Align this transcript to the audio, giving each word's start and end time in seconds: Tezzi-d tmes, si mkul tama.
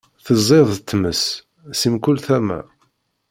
Tezzi-d 0.25 0.71
tmes, 0.89 1.23
si 1.79 1.89
mkul 1.93 2.17
tama. 2.25 2.59